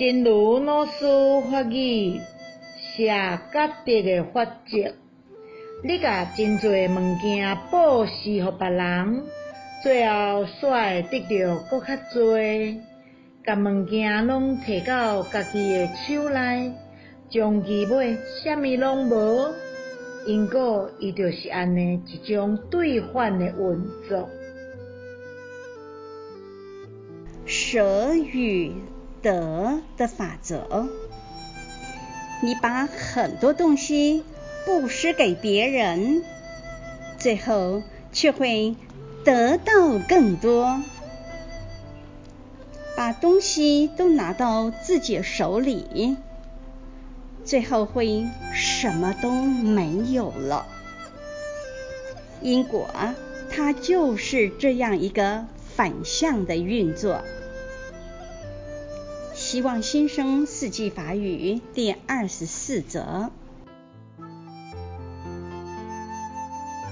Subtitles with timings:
[0.00, 0.92] 真如老师
[1.50, 2.18] 法语
[2.96, 3.08] 写
[3.52, 4.94] 觉得的法则，
[5.84, 9.24] 你甲真侪物件布施互别人，
[9.82, 12.78] 最后煞会得到搁较侪。
[13.44, 16.72] 甲物件拢摕到家己的手内，
[17.28, 19.52] 将其买啥物拢无，
[20.26, 24.30] 因果伊就是安尼一种兑换的运作。
[27.44, 28.72] 舍与
[29.22, 30.88] 得的法则，
[32.42, 34.24] 你把很多东西
[34.64, 36.22] 布施给别人，
[37.18, 38.76] 最后却会
[39.24, 40.82] 得到更多。
[42.96, 46.16] 把东西都拿到自己手里，
[47.44, 50.66] 最后会什么都没有了。
[52.42, 52.88] 因果，
[53.50, 55.46] 它就是这样一个
[55.76, 57.22] 反向的运作。
[59.50, 63.32] 希望新生四季法语第二十四则。